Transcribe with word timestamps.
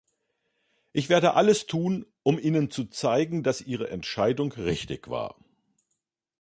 Ich 0.93 1.09
werde 1.09 1.35
alles 1.35 1.67
tun, 1.67 2.07
um 2.23 2.39
Ihnen 2.39 2.71
zu 2.71 2.85
zeigen, 2.85 3.43
dass 3.43 3.61
Ihre 3.61 3.91
Entscheidung 3.91 4.51
richtig 4.53 5.09
war. 5.11 5.35